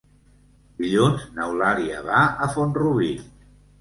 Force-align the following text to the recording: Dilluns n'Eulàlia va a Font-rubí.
Dilluns 0.83 1.27
n'Eulàlia 1.35 2.01
va 2.07 2.23
a 2.47 2.51
Font-rubí. 2.57 3.13